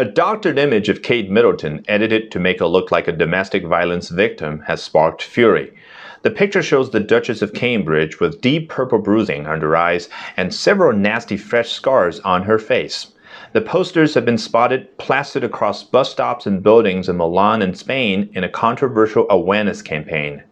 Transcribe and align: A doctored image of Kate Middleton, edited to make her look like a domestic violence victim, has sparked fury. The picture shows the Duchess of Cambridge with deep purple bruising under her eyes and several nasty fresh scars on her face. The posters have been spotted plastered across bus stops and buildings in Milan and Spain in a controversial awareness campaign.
A 0.00 0.04
doctored 0.04 0.60
image 0.60 0.88
of 0.88 1.02
Kate 1.02 1.28
Middleton, 1.28 1.84
edited 1.88 2.30
to 2.30 2.38
make 2.38 2.60
her 2.60 2.68
look 2.68 2.92
like 2.92 3.08
a 3.08 3.12
domestic 3.12 3.66
violence 3.66 4.10
victim, 4.10 4.60
has 4.68 4.80
sparked 4.80 5.24
fury. 5.24 5.72
The 6.22 6.30
picture 6.30 6.62
shows 6.62 6.90
the 6.90 7.00
Duchess 7.00 7.42
of 7.42 7.52
Cambridge 7.52 8.20
with 8.20 8.40
deep 8.40 8.68
purple 8.68 9.00
bruising 9.00 9.48
under 9.48 9.70
her 9.70 9.76
eyes 9.76 10.08
and 10.36 10.54
several 10.54 10.96
nasty 10.96 11.36
fresh 11.36 11.72
scars 11.72 12.20
on 12.20 12.44
her 12.44 12.60
face. 12.60 13.08
The 13.52 13.60
posters 13.60 14.14
have 14.14 14.24
been 14.24 14.38
spotted 14.38 14.96
plastered 14.98 15.42
across 15.42 15.82
bus 15.82 16.12
stops 16.12 16.46
and 16.46 16.62
buildings 16.62 17.08
in 17.08 17.16
Milan 17.16 17.60
and 17.60 17.76
Spain 17.76 18.30
in 18.34 18.44
a 18.44 18.48
controversial 18.48 19.26
awareness 19.28 19.82
campaign. 19.82 20.44